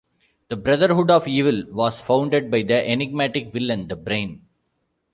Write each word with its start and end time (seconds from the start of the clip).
The 0.49 0.55
Brotherhood 0.55 1.11
of 1.11 1.27
Evil 1.27 1.63
was 1.69 2.01
founded 2.01 2.49
by 2.49 2.63
the 2.63 2.89
enigmatic 2.89 3.53
villain 3.53 3.87
the 3.87 3.95
Brain. 3.95 4.43